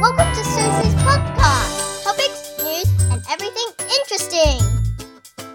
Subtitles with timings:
[0.00, 0.27] Welcome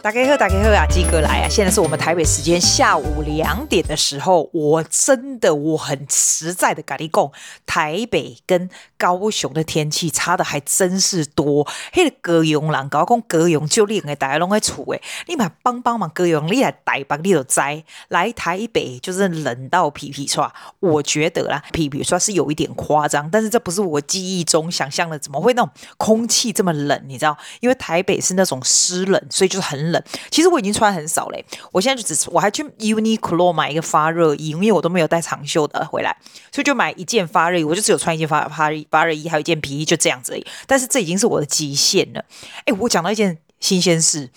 [0.04, 1.48] 大家好，大家好啊，基哥来啊！
[1.48, 7.32] 现在是我们台北时间下午两点的时候，我真的我很实在的跟你讲，
[7.66, 11.66] 台北跟高雄的天气差的还真是多。
[11.96, 17.62] 那个高雄人高讲高雄就冷的，大家拢在厝诶，你嘛帮帮忙高雄，你来台北你就知，
[18.10, 20.52] 来台北就是冷到皮皮剉。
[20.82, 27.02] 我觉得啦，皮皮剉是有一点夸张，但是这不是我记忆中想象的，怎么会那种空气这么冷？
[27.08, 29.93] 你知道，因为台北是那种湿冷，所以就是很。
[30.30, 36.16] 其实我已经穿很少嘞，我现在就只我还去 Uniqlo 买一个发热衣，因为我都没有带长袖的回来，
[36.52, 40.46] 所以就买一件发热衣，我就只有穿一件发发热发热衣，还有一件皮衣，就这样子而已。
[40.68, 42.24] 但是这已经是我的极限了。
[42.66, 44.30] 哎，我讲到一件新鲜事，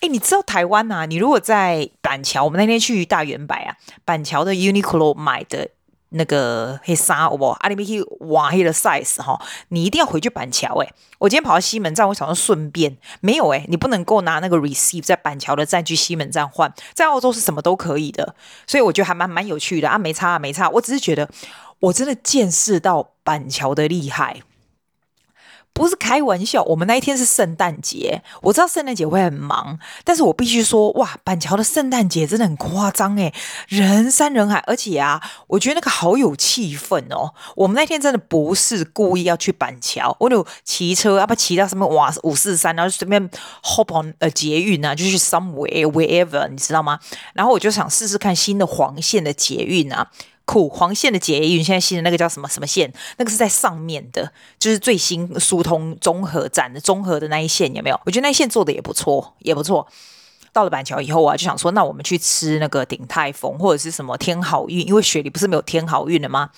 [0.00, 1.06] 哎，你知道台湾啊？
[1.06, 5.70] 你如果在板桥，我们那天去大远百啊，板桥的 Uniqlo 买的。
[6.10, 18.34] 那个黑纱，我阿里米去挖黑的 size 哈，你一定要回去板桥诶，我今天跑到西门站，我想要顺便没有诶，你不能够拿那个 receive 在板桥的站去西门站换，在澳洲是什么都可以的，
[18.66, 21.28] 所以我觉得还蛮蛮有趣的啊，没差啊没差，我只是觉得
[21.80, 24.42] 我真的见识到板桥的厉害。
[25.78, 33.32] 不是开玩笑，我们那一天是圣诞节，我知道圣诞节会很忙，但是我必须说，哇，板桥的圣诞节真的很夸张诶，
[33.68, 37.32] 人山人海，而且啊，我觉得那个好有气氛哦。
[37.54, 43.30] 我们那天真的不是故意要去板桥，我就骑车，要不骑到什么哇五四三，然后随便
[43.62, 46.98] hop on 呃捷运啊，就去 somewhere wherever，你知道吗？
[47.34, 50.10] 然后我就想试试看新的黄线的捷运啊。
[50.48, 52.90] 酷黄线的捷运，现在新的那个叫什么什么线？
[53.18, 58.00] 那个是在上面的，就是最新疏通综合站的综合的那一线，有没有？
[58.06, 59.86] 我觉得那一线做的也不错，也不错。
[60.58, 66.50] 到了板桥以后啊，就想说，那我们去吃那个鼎泰丰或者是什么天好运，因为雪梨不是没有天好运的吗？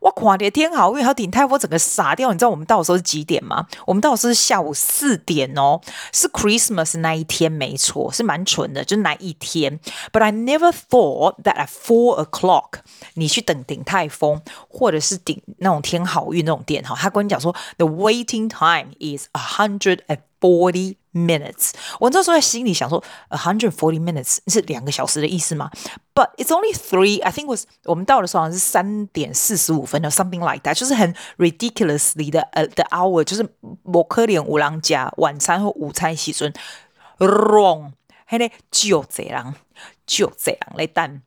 [0.00, 2.32] 哇，狂点天好运还有鼎泰丰，整个傻掉。
[2.32, 3.66] 你知道我们到的时候是几点吗？
[3.86, 5.78] 我们到的时候是下午四点哦，
[6.14, 9.78] 是 Christmas 那一天，没错，是蛮蠢的，就那一天。
[10.10, 12.80] But I never thought that at four o'clock
[13.14, 25.70] 你去等鼎泰丰或者是鼎那种天好运那种店哈，他跟你讲说 the waiting time is a hundred and forty minutes，我那时候在心里想说，a hundred forty minutes 是两个小时的意思吗
[26.14, 27.22] ？But it's only three.
[27.22, 33.48] I think was 我们到的时候好像是三点四十五分的，something like that，就是很 ridiculously 的呃 the hour，就是
[33.82, 36.52] 某可怜五郎家晚餐或午餐时阵
[37.18, 37.92] wrong，
[38.26, 39.54] 嘿嘞就这样
[40.06, 41.22] 就这样来等。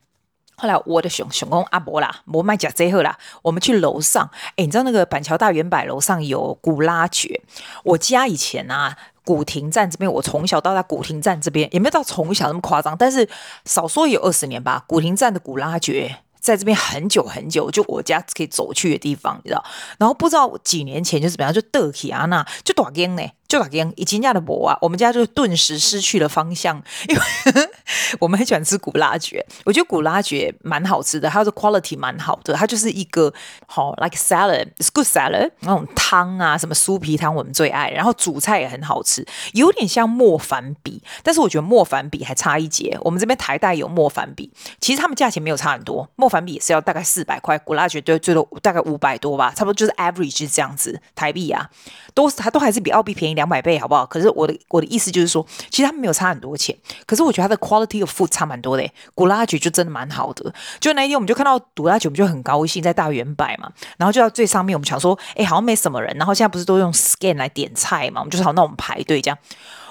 [0.58, 7.42] 后来我的熊熊公阿伯啦，我卖假最后啦，我们去楼上，哎，你知道那个板桥大远百楼上有古拉爵，
[7.84, 8.98] 我家以前啊。
[9.26, 13.28] 古亭站这边，我从小到大古亭站这边也没有到从小那么夸张，但是
[13.66, 14.86] 少说也有二十年吧。
[14.88, 19.66] 古亭站的古拉爵在这边很久很久，就我家可以走去的地方，你知道。
[19.98, 23.24] 然后不知道几年前就怎么样，就德起啊那就大间呢。
[23.48, 27.22] 就打给以前家的伯啊，我们家就顿时失去了方向，因为
[28.20, 33.32] 我们很喜欢吃古拉爵，我觉得古拉爵蛮好吃的，它的 quality 蛮好的，它就是一个
[33.68, 39.24] 好 like salad，it's good salad 那种汤啊，什么酥皮汤我们最爱，然后主菜也很好吃，
[39.54, 44.52] 有点像莫凡比，但是我觉得莫凡比还差一截，我们这边台大有莫凡比，
[44.82, 51.70] 其实他们价钱没有差很多，莫凡比也是要大概四百块，古拉爵对最多大概五百多吧，差不多就是 average 这样子，台币啊，
[52.16, 53.34] 都是它都还是比澳币便宜。
[53.35, 54.06] 两百倍好不好？
[54.06, 56.75] 可是我的我的意思就是说，其实他们没有差很多钱，
[57.06, 58.90] 可是我觉得它的 quality of food 差蛮多的。
[59.13, 69.38] 古拉爵就真的蛮好的，就那一天我们就看到古拉爵，我们就很高兴，在大圆百嘛，然后就到最上面，我们想说，哎，好像没什么人，然后现在不是都用 scan 来点菜嘛，我们就是好，那我们排队这样，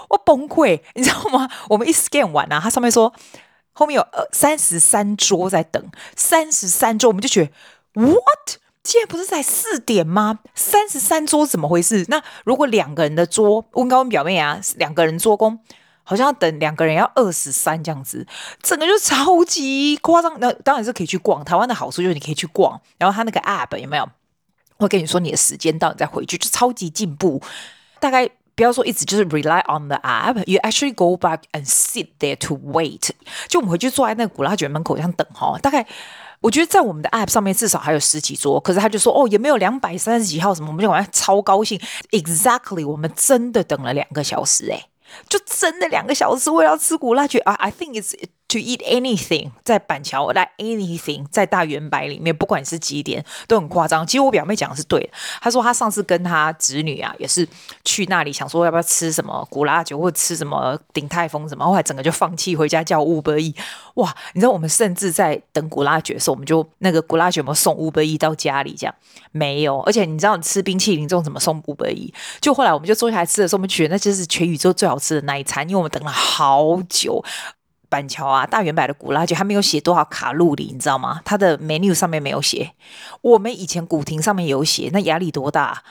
[0.09, 1.49] 我崩溃，你知道吗？
[1.69, 3.13] 我们一 scan 完啊，它上面说
[3.73, 5.83] 后面有呃三十三桌在等，
[6.17, 7.51] 三十三桌，我们就觉得
[8.03, 8.59] what？
[8.85, 10.41] 现在不是才四点吗？
[10.55, 12.05] 三十三桌怎么回事？
[12.09, 15.59] 那如果两个人的桌，温高温表妹啊，两个人做工，
[16.03, 18.27] 好像要等两个人要二十三这样子，
[18.63, 20.39] 整个就超级夸张。
[20.39, 24.07] 那当然是可以去逛，台湾的好处就是你可以去逛，然后他那个 app 有没有？
[24.77, 27.41] 会跟你说你的时间到，你再回去，就超级进步。
[28.01, 33.09] 大概不要说一直就是 rely on the app，you actually go back and sit there to wait。
[33.49, 35.87] 就我们回去坐在那个古拉爵门口这样等哈，大概。
[36.45, 41.81] 我觉得在我们的 app 上面至少还有十几桌，可是他就说哦，也没有两百三十几号什么，我们就玩超高兴。
[42.11, 44.85] Exactly，我们真的等了两个小时诶，
[45.27, 48.15] 就真的两个小时为了吃古拉爵啊！I think it's
[48.49, 54.07] To eat anything，在板桥来 anything，在大圆白里面，不管是几点，都很夸张。
[54.07, 55.09] 其实我表妹讲的是对的，
[55.41, 57.49] 她说她上次跟她侄女啊，也是
[57.85, 63.57] 去那里想说要不要吃什么古拉酒或者吃什么鼎泰丰什么，后来整个就放弃，回家叫 Uber Eats。
[63.95, 68.77] 哇，你知道我们甚至在等古拉酒的时候，我们就那个古拉酒有没有送 Uber Eats 到家里？
[68.79, 68.95] 这样
[69.33, 69.81] 没有。
[69.81, 72.13] 而且你知道你吃冰淇淋这种怎么送 Uber Eats？
[72.41, 77.25] 就后来我们就坐下来吃的时候，我们觉得那就是全宇宙最好吃的那一餐，因为我们等了好久。
[77.89, 81.21] 板桥啊，大远百的古拉酒，还没有写多少卡路里，你知道吗？
[81.25, 82.73] 它的 menu 上面没有写。
[83.21, 85.83] 我们以前古亭上面有写，那压力多大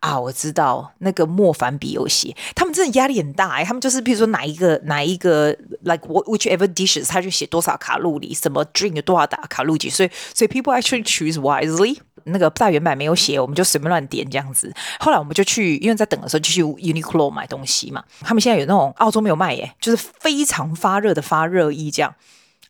[0.00, 0.18] 啊？
[0.18, 3.64] 我知道那个莫凡比有写，他们真的压力很大哎。
[3.64, 5.50] 他们就是比如说哪一个哪一个
[5.82, 11.98] like whichever dishes，他就写多少卡路里，什么 drink 有多少打卡路里，所以所以 people actually choose wisely。
[12.26, 14.72] 那个大原版没有写，我们就随便乱点这样子。
[15.00, 18.04] 后来我们就去，因为在等的时候就去 Uniqlo 买东西嘛。
[18.20, 22.14] 他们现在有那种澳洲没有卖耶，就是非常发热的发热衣这样。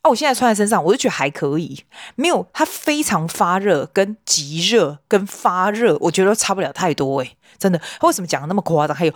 [0.03, 1.85] 哦，我现在穿在身上，我就觉得还可以。
[2.14, 7.81] 没有，它非常发热、跟极热、跟发热，我觉得差不了太多诶，真的。
[8.03, 8.97] 为什么讲的那么夸张？
[8.97, 9.12] 还有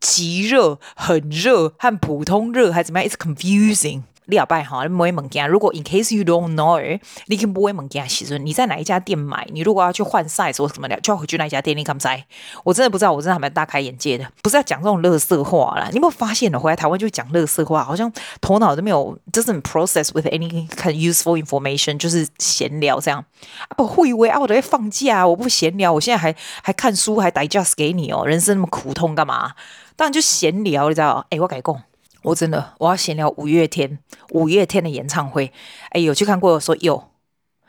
[0.00, 4.02] 极热、很热和普通热还怎么样？It's confusing。
[4.26, 5.48] 你要拜哈，你不会猛讲。
[5.48, 8.06] 如果 in case you don't know，你可不会猛讲。
[8.06, 11.76] 其实你在哪一家店买，你如果要去换 size 或什么的，就要回去那一家店。
[11.76, 12.24] 你敢不在？
[12.64, 14.26] 我真的不知道，我真的还蛮大开眼界的。
[14.42, 15.88] 不是要讲这种乐色话啦。
[15.88, 16.58] 你有没有发现呢？
[16.60, 23.24] 回来台湾就讲乐色话，好像头脑都没有，doesn't process with any kind of useful information，就是闲聊这样。
[23.68, 28.24] 啊不会以为啊，我都在放假，我不闲聊，我现在还还看书，还 digest 给你哦。
[28.26, 29.52] 人生那么苦痛干嘛？
[29.96, 31.26] 当然就闲聊，你知道？
[31.30, 31.82] 哎，我改讲。
[32.22, 33.98] 我真的，我要闲聊五月天，
[34.30, 35.52] 五月天的演唱会，
[35.90, 36.58] 哎，有去看过？
[36.60, 37.10] 说有，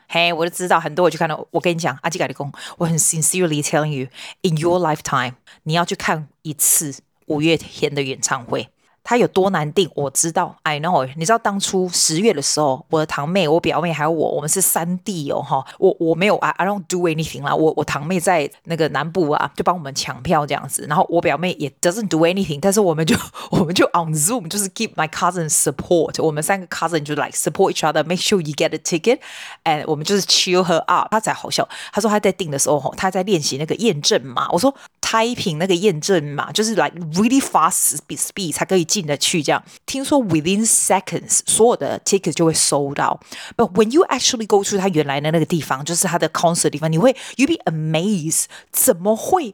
[0.08, 1.46] 嘿，我就知道很多，我去看了。
[1.50, 5.34] 我跟你讲，阿基改的工，我很 sincerely telling you，in your lifetime，
[5.64, 6.94] 你要去看一次
[7.26, 8.68] 五月天的演唱会。
[9.04, 11.06] 它有多难订，我知道，I know。
[11.16, 17.54] 你知道当初十月的时候，我的堂妹、我表妹还有我，我们是三弟哦，哈，我我没有，I I don't do anything 啦。
[17.54, 23.14] 我我堂妹在那个南部啊，就帮我们抢票这样子，然后我表妹也 doesn't do anything，但是我们就
[23.50, 28.74] 我们就 on Zoom，就是 keep my cousin support，我们三个 cousin 就 like support each other，make sure you get
[28.74, 31.08] a ticket，and 我们就是 cheer her up。
[31.10, 38.86] 她才好笑，她说她在订的时候，她在练习那个验证码，我说 typing 那个验证码就是 like really fast speed speed 才可以。
[38.94, 43.20] 进得去这样，听说 within seconds 所有的 ticket 就会 sold out。
[43.56, 49.52] But when you actually go to 他原来的那个地方，就是他的 concert 地方，你会 you be amazed，怎么会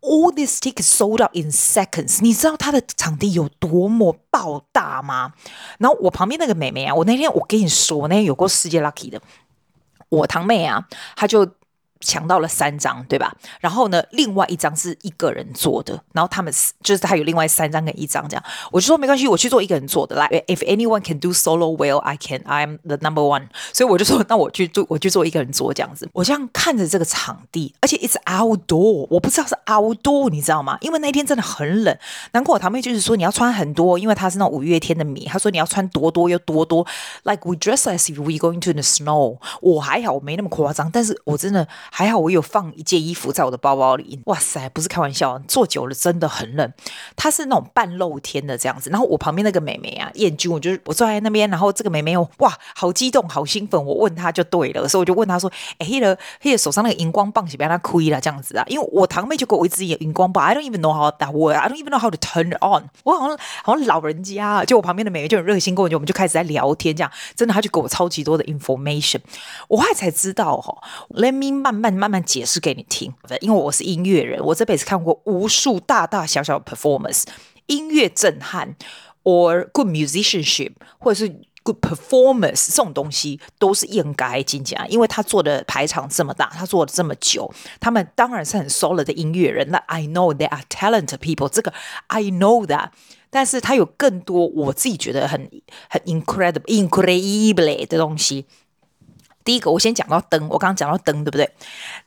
[0.00, 2.20] all these tickets sold out in seconds？
[2.22, 5.32] 你知道他的场地有多么爆大吗？
[5.78, 9.20] 然后我旁边那个妹妹啊，我那天我跟你说，那天有过世界 lucky 的，
[10.10, 10.86] 我堂妹啊，
[11.16, 11.50] 她就。
[12.04, 13.34] 抢到了三张，对吧？
[13.60, 16.52] 然后呢，另外一张是一个人做的，然后他们
[16.82, 18.44] 就是他有另外三张跟一张这样。
[18.70, 20.14] 我就说没关系，我去做一个人做的。
[20.14, 22.40] 来，if anyone can do solo well, I can.
[22.44, 23.48] I'm the number one。
[23.72, 26.08] 所以我就说， 那我去做，我去做一个人做这样子。
[26.12, 30.76] 我这样看着这个场地，而且 it's outdoor，我不知道是 outdoor，你知道吗？
[30.82, 31.96] 因为那天真的很冷。
[32.32, 35.24] 难怪我堂妹就是说你要穿很多，因为她是那五月天的迷。
[35.24, 36.86] 她说你要穿多多又多多
[37.22, 39.38] ，like we dress as if we going to the snow。
[39.62, 41.66] 我还好，我没那么夸张，但是我真的。
[41.96, 46.72] 还好我有放一件衣服在我的包包里，哇塞，不是开玩笑，坐久了真的很冷。
[47.14, 53.80] 它是那种半露天的这样子，然后我旁边那个妹妹啊，燕君，我就我坐在那边，然后这个妹妹哦，哇，好激动，好兴奋。
[53.84, 55.48] 我问她就对了，所以我就问她说，
[55.78, 58.64] 哎，那个那个手上那个荧光棒是不是让她亏了这样子啊？
[58.66, 61.52] 因为我堂妹就给我一支荧光棒，I don't even know how that.
[61.56, 62.90] I don't even know how to turn it on。
[63.04, 69.20] 我好像好像老人家，就我旁边的妹妹就很热心跟我就，我们就开始在聊天这样，真的，她就给我超级多的 information，
[69.68, 70.82] 我后来才知道哈、哦
[71.20, 72.04] ，Let me 慢慢。
[72.04, 73.10] 慢慢解释给你听，
[73.40, 77.22] 因为我是音乐人，我这辈子看过无数大大小小的 performance，
[77.64, 78.76] 音乐震撼
[79.22, 87.50] ，or good musicianship，或者是 good performance 这种东西都是应该进奖，因为他做的排场这么大，他做了这么久，
[87.80, 89.70] 他们当然是很 solid 的音乐人。
[89.70, 91.72] 那 I know they are talented people，这个
[92.08, 92.90] I know that，
[93.30, 95.50] 但是他有更多我自己觉得很
[95.88, 98.44] 很 incredible incredible 的东西。
[99.44, 100.42] 第一个，我先讲到灯。
[100.48, 101.48] 我刚刚讲到灯，对不对？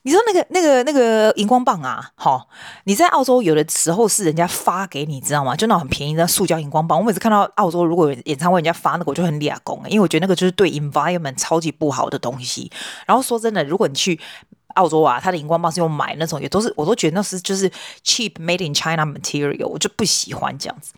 [0.01, 2.50] 你说那个、那个、那个荧光棒啊，好，
[2.86, 5.56] 你在澳洲有的时候是人家发给你，知道吗？
[5.56, 6.98] 就那种很便宜的塑胶荧光棒。
[6.98, 12.72] 我每次看到澳洲如果演唱会人家发那个，我就很脸红，因为我觉得那个就是对 environment 超级不好的东西。
[13.06, 14.20] 然后说真的，如果你去
[14.74, 17.70] 澳洲啊，它的荧光棒是用买那种，也都是我都觉得那是就是
[18.03, 20.94] cheap made in China material，我就不喜欢这样子。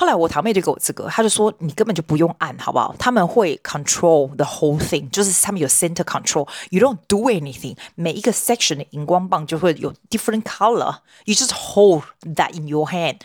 [0.00, 2.94] 后来我堂妹就给我这个，他就说你根本就不用按，好不好？
[3.00, 7.76] 他们会 control the whole thing，就是他们有 center control，you don't do anything。
[7.96, 12.04] 每一个 section 的荧光棒就会有 different color，you just hold
[12.36, 13.16] that in your hand。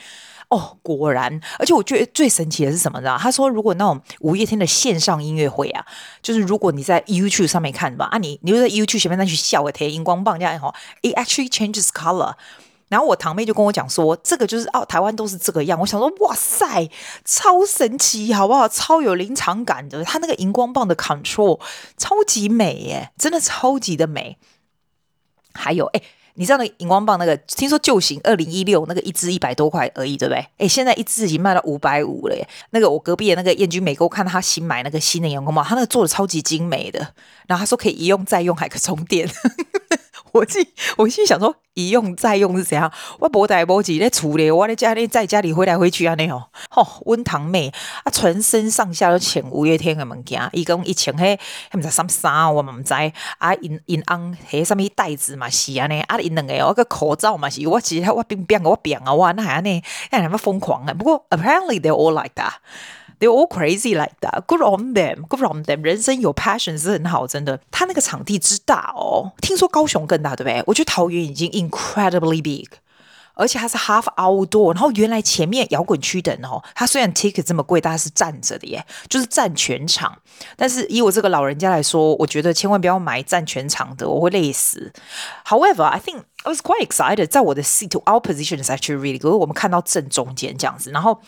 [0.49, 3.17] 哦，果然，而且我觉得最神奇的是什么呢？
[3.19, 5.85] 他说，如果那种五月天的线上音乐会啊，
[6.23, 12.33] 就是如果你在 YouTube 上面看吧，啊你，你你就在 YouTube 前面再去笑个天，荧光棒这样也好，it actually changes color。
[12.93, 15.79] 然后我堂妹就跟我讲说，这个就是哦，台湾都是这个样。
[15.79, 16.87] 我想说，哇塞，
[17.25, 18.69] 超神奇，好不好？
[18.69, 21.59] 超有临场感的，它那个荧光棒的 control
[21.97, 24.37] 超级美耶，真的超级的美。
[25.53, 26.01] 还有，哎。
[26.35, 27.37] 你知道那荧光棒那个？
[27.37, 30.43] 听说旧型二零一六那个一支一百多块而已，对不对？
[30.57, 32.47] 诶，现在一支已经卖到五百五了耶。
[32.71, 36.97] 那个我隔壁的那个燕君美，给我看他新买那个新的荧光棒，他那个做的超级精美的。
[37.45, 39.29] 然后他说可以一用再用，还可充电。
[40.35, 40.65] 我心
[40.97, 42.91] 我心想说，一用再用是怎样？
[43.19, 46.41] 我无代无志咧处理，我咧家里在家里回来回去啊那种。
[46.69, 47.71] 吼，温堂妹
[48.03, 51.37] 啊，全身上下都穿五月天的物件，伊讲一穿迄，
[51.73, 52.93] 毋知啥衫，我嘛毋知。
[53.37, 60.93] 啊，因因翁迄啥物袋子嘛是安尼，啊，因两个我个口罩嘛是，我其实我变变我变啊，我那还安尼，那还那么疯狂啊。
[60.95, 62.53] 不过 apparently they all like that。
[63.22, 64.42] They're all crazy like that.
[64.46, 65.26] Good on them.
[65.26, 65.82] Good on them.
[65.82, 67.58] 人生有 passion 是很好，真的。
[67.72, 70.62] 他那个场地之大哦，听说高雄更大，对不对？
[70.68, 72.68] 我觉得桃园已经 incredibly big，
[73.34, 74.72] 而且它是 half outdoor。
[74.72, 80.16] 然后原来前面摇滚区的哦，它虽然 ticket 这么贵，但是站着的耶，就是站全场。
[80.54, 84.92] 但是以我这个老人家来说，我觉得千万不要买站全场的，我会累死。
[85.44, 87.26] However, I think I was quite excited.
[87.26, 89.34] 在我的 seat, our position is actually really good.
[89.34, 91.20] 我们看到正中间这样子，然后。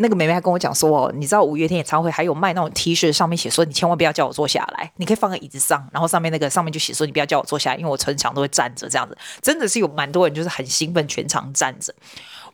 [0.00, 11.92] 那个妹妹还跟我讲说，你知道五月天演唱会还有卖那种 T 恤，上面写说你千万不要叫我坐下来，你可以放在椅子上，然后上面那个上面就写说你不要叫我坐下来，因为我全场都会站着这样子，真的是有蛮多人就是很兴奋，全场站着。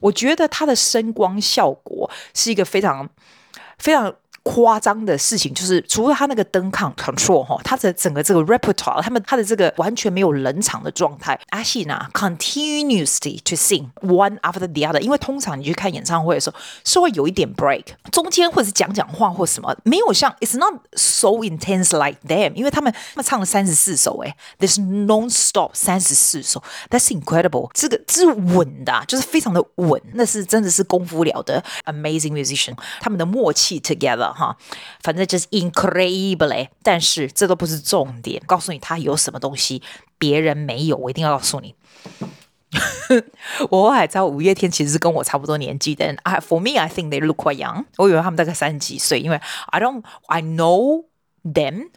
[0.00, 3.08] 我觉得它的声光效果是一个非常
[3.78, 4.14] 非常。
[4.44, 11.38] 夸张的事情就是，除了他那个灯抗 control 哈，他的整个这个 repertoire，他们他的这个完全没有冷场的状态。
[11.48, 27.08] 阿信啊，continuously to sing one after the other，因为通常你去看演唱会的时候，是会有一点 break，中间或者是讲讲话或什么，没有像 it's not so intense like them，因为他们他们唱了三十四首，哎，this non-stop 三十四首，that's
[27.18, 34.33] incredible，这个这是稳的，就是非常的稳，那是真的是功夫了得 amazing musician，他们的默契 together。
[34.34, 34.56] 哈，
[35.00, 38.42] 反正就是 incredible，但是这都不是重点。
[38.46, 39.82] 告诉你他有什么东西
[40.18, 41.74] 别人没有，我一定要告诉你。
[43.70, 46.18] 我还知道五月天其实是跟我差不多年纪的人。
[46.24, 47.84] I for me I think they look quite young。
[47.98, 51.04] 我以为他们大概三十几岁，因为 I don't I know
[51.44, 51.90] them。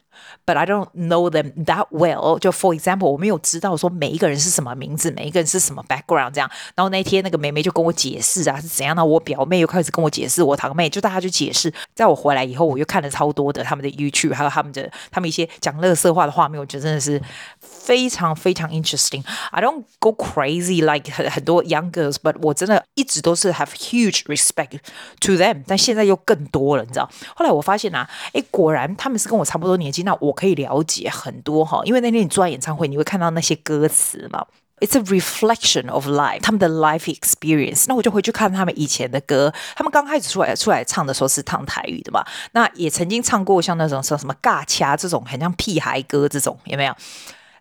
[0.45, 2.39] But I don't know them that well。
[2.39, 6.50] 就 for example，我没有知道说每一个人是什么名字，每一个人是什么 background 这样。
[6.74, 9.03] 然后那天那个妹妹就跟我解释啊是怎样呢？
[9.05, 11.71] 我表妹又开始跟我解释，我堂妹就大家就解释。
[11.93, 17.21] 在我回来以后，我又看了超多的他们的 YouTube，还有他们的他们一些讲垃圾话的画面，我觉得真的是
[17.59, 19.24] 非常非常 interesting。
[19.51, 24.79] I don't go crazy like 很很多 young girls，but 我真的一直都是 have huge respect
[25.19, 25.63] to them。
[25.67, 27.09] 但现在又更多了，你知道？
[27.36, 29.97] 后来我发现啊，诶，果然他们是跟我差不多年纪。
[30.07, 34.45] 那我可以了解很多哈，因为那天你坐在演唱会，你会看到那些歌词嘛。
[34.79, 37.83] It's a reflection of life，他们的 life experience。
[37.89, 42.23] 那我就回去看他们以前的歌，他们刚开始出来出来唱的时候是唱台语的嘛。
[42.53, 46.95] 那也曾经唱过像那种什么什么尬掐这种很像屁孩歌这种，有没有？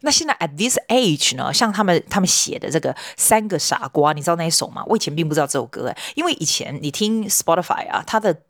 [0.03, 4.85] 那现在 at this age 呢，像他们他们写的这个三个傻瓜，你知道那一首吗？
[4.87, 8.43] 我以前并不知道这首歌，因为以前你听 Spotify 啊，他的。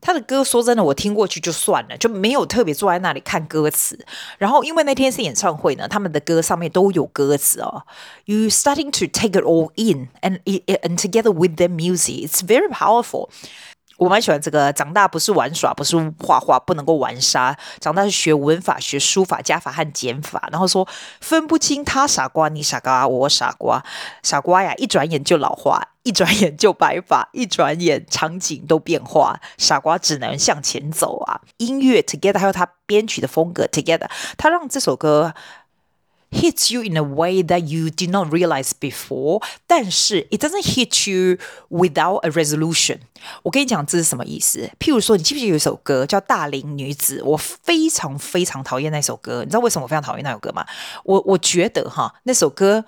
[0.00, 3.98] 他的歌说真的，我听过去就算了，就没有特别坐在那里看歌词。
[4.38, 7.82] 然后因为那天是演唱会呢，他们的歌上面都有歌词哦。
[8.24, 12.68] You starting to take it all in and it and together with the music, it's very
[12.68, 13.28] powerful.
[13.98, 17.56] 我蛮喜欢这个，长大不是玩耍，不是画画，不能够玩沙。
[17.80, 20.48] 长大是学文法、学书法、加法和减法。
[20.52, 20.86] 然后说
[21.20, 23.84] 分不清他傻瓜，你傻瓜，我傻瓜。
[24.22, 29.40] 傻瓜呀，一转眼就老化，一转眼就白发，一转眼场景都变化。
[29.58, 31.40] 傻瓜只能向前走啊！
[31.56, 35.34] 音乐 together，还有他编曲的风格 together，他让这首歌。
[36.31, 41.37] hits you in a way that you did not realize before，但是 it doesn't hit you
[41.69, 42.97] without a resolution。
[43.43, 44.69] 我跟你讲这是什么意思？
[44.79, 47.21] 譬如说，你记不记得有一首歌叫《大龄女子》？
[47.23, 49.43] 我非常非常讨厌那首歌。
[49.43, 50.65] 你知道为什么我非常讨厌那首歌吗？
[51.03, 52.83] 我我觉得哈，那首歌。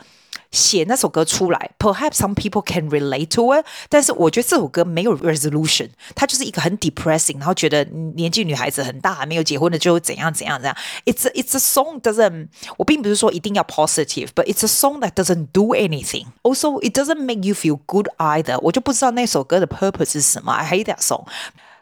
[0.52, 7.84] 写那首歌出来，perhaps some people can relate to it，但是我觉得这首歌没有 resolution，它就是一个很 depressing，然后觉得
[8.16, 10.78] 年纪女孩子很大还没有结婚的就怎样怎样怎样。
[11.06, 12.48] It's a, it's a song doesn't，
[12.78, 18.58] 我并不是说一定要 positive，but it's a song that doesn't do anything。Also it doesn't make you feel good either。
[18.62, 20.54] 我就不知道那首歌的 purpose 是什么。
[20.54, 21.26] I hate that song。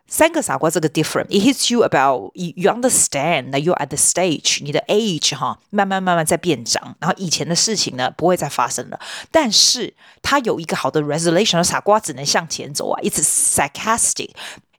[0.08, 8.98] 三个傻瓜这个 different，it hits you about you, understand that you're at the stage，你的 age 哈，慢慢慢慢在变长，然后以前的事情呢不会再发生了。
[9.30, 14.30] 但是他有一个好的 resolution，傻瓜只能向前走啊，it's sarcastic。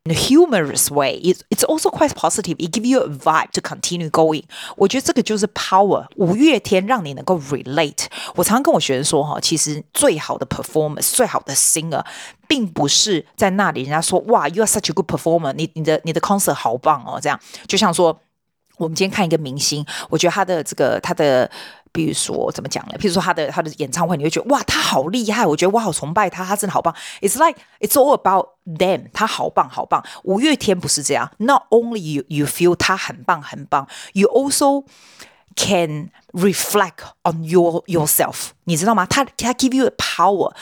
[0.08, 2.56] In a humorous way, it's it's also quite positive.
[2.58, 4.44] It gives you a vibe to continue going.
[4.76, 6.06] 我觉得这个就是 power。
[6.16, 8.06] 五月天让你能够 relate。
[8.34, 12.04] 我常常跟我学生说哈，其实最好的 performance，最好的 singer，
[12.46, 18.20] 并不是在那里人家说哇，you are such a good performer，你你的你的 concert 好棒哦，这样就像说。
[18.76, 21.48] 我们今天看一个明星，我觉得他的这个他的，
[21.91, 22.93] 比如说怎么讲呢？
[22.99, 25.45] 譬如说他的他的演唱会，你会觉得哇，他好厉害！
[25.45, 26.95] 我觉得我好崇拜他，他真的好棒。
[27.21, 30.03] It's like it's all about them，他好棒好棒。
[30.23, 34.85] 五月天不是这样，Not only you you feel 他很棒很棒，you also
[35.55, 39.05] can reflect on your yourself，你知道吗？
[39.05, 40.53] 他他 give you a power。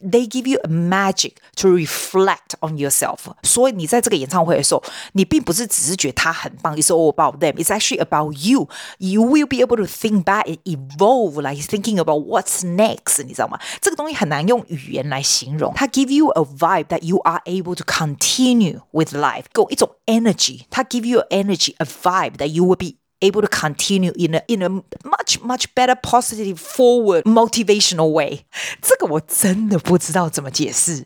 [0.00, 3.20] They give you a magic to reflect on yourself。
[3.42, 7.54] 所以你在这个演唱会的时候，你并不是只是觉得他很棒，It's all about them.
[7.54, 8.68] It's actually about you.
[8.98, 13.24] You will be able to think back and evolve, like thinking about what's next。
[13.24, 13.58] 你知道吗？
[13.80, 15.72] 这个东西很难用语言来形容。
[15.74, 20.64] 它 give you a vibe that you are able to continue with life，给我一种 energy。
[20.68, 24.42] 它 give you an energy, a vibe that you will be able to continue in a
[24.46, 28.44] in a much much better positive forward motivational way，
[28.82, 31.04] 这个我真的不知道怎么解释。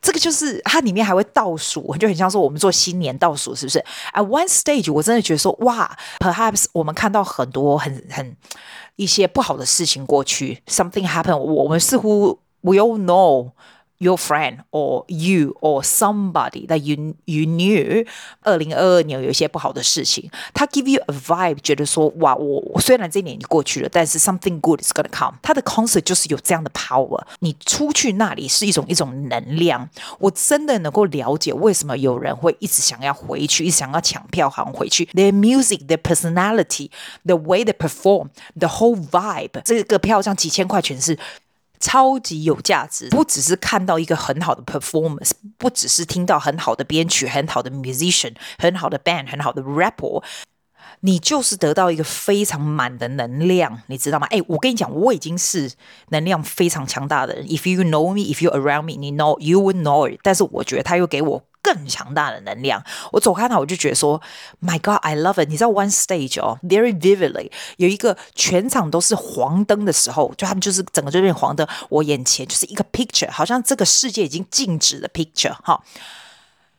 [0.00, 3.84] 这个就是它里面还会倒数，就很像说我们做新年倒数，是不是？
[4.14, 8.36] At one stage，我真的觉得说哇，perhaps 我们看到很多很很
[8.94, 13.50] 一些不好的事情过去，something happened，我们似乎 we all know。
[14.02, 18.06] Your friend or you or somebody that you you knew，
[18.42, 25.36] 二零二二年有一些不好的事情，他 give you a vibe，觉得说哇，我虽然这一年已经过去了，但是 something good is gonna come。
[25.42, 29.90] 他的 concert 就是有这样的 power，你出去那里是一种一种能量。
[30.20, 35.06] 我真的能够了解为什么有人会一直想要回去，一直想要抢票好像回去。
[35.06, 36.90] Their music, their personality,
[37.26, 41.18] the way they perform, the whole vibe，这个票上几千块全是。
[41.83, 50.23] 超级有价值，不只是看到一个很好的 performance，不只是听到很好的编曲、很好的 musician、很好的 band、很好的 rapper，
[51.01, 54.25] 你就是得到一个非常满的能量，你知道吗？
[54.27, 55.73] 哎，我跟你讲，我已经是
[56.11, 57.45] 能量非常强大的人。
[57.47, 60.21] If you know me, if you around me, you know you will know it。
[60.23, 61.43] 但是我觉得他又给我。
[61.63, 64.21] 更强大的能量，我走开那我就觉得说
[64.61, 65.47] ，My God, I love it。
[65.47, 75.81] 你知道 One Stage 哦，very vividly 有一个全场都是黄灯的时候，就他们就是整个这边黄灯，我眼前就是一个 picture，好像这个世界已经静止的 picture 哈。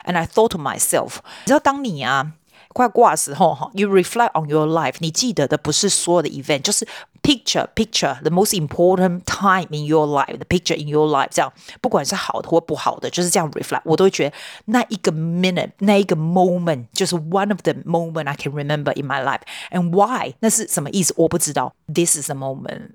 [0.05, 2.33] And I thought to myself，你知道当你啊。
[2.75, 6.85] 快挂的时候哈，you reflect on your life，你记得的不是所有的 event，就是
[7.24, 16.16] picture picture the most important time in your life，the picture in your life，这样不管是好的或不好的，就是这样 reflect，我都会觉得那一个 minute，那一个
[16.16, 20.34] moment，就是 one of the moment I can remember in my life，and why？
[20.40, 21.14] 那是什么意思？
[21.18, 21.74] 我不知道。
[21.94, 22.92] This is the moment。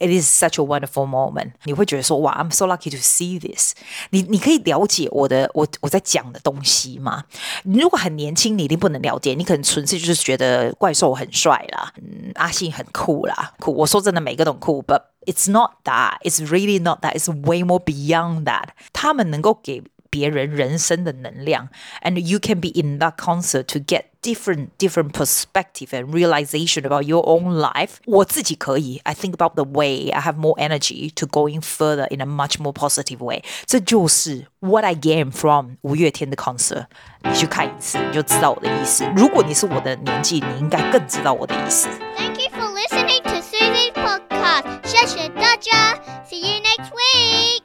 [0.00, 1.52] It is such a wonderful moment。
[1.64, 3.74] 你会觉得说哇，I'm so lucky to see this
[4.10, 4.22] 你。
[4.22, 7.24] 你可以了解我的我我在讲的东西吗？
[7.64, 9.34] 你如果很年轻，你一定不能了解。
[9.34, 13.72] 你可能纯粹就是觉得怪兽很帅啦，嗯，阿信很酷啦，酷。
[13.74, 16.18] 我说真的，每个都酷，but it's not that.
[16.22, 17.16] It's really not that.
[17.16, 18.68] It's way more beyond that。
[18.92, 19.82] 他们能够给。
[20.12, 21.70] 别人人生的能量
[22.02, 27.24] ，and you can be in that concert to get different different perspective and realization about your
[27.24, 27.92] own life.
[28.04, 32.60] 我自己可以，I think about the way I have more energy to going further in a much
[32.60, 33.36] more positive way.
[33.38, 33.44] way。
[33.64, 36.84] 这就是 what I gain from 五月天的 concert。
[37.22, 39.10] 你去看一次，你就知道我的意思。
[39.16, 41.88] 如果你是我的年纪，你应该更知道我的意思。
[42.18, 44.64] Thank you for listening to Susie's podcast.
[44.84, 45.94] 谢谢大家
[46.28, 47.61] ，See you next week.